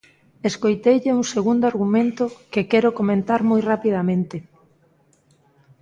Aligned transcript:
Escoiteille 0.49 1.17
un 1.19 1.25
segundo 1.35 1.63
argumento, 1.71 2.23
que 2.51 2.67
quero 2.71 2.95
comentar 2.99 3.41
moi 3.49 3.61
rapidamente. 3.71 4.37